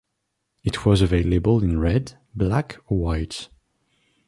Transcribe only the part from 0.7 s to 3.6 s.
was available in red, black, or white.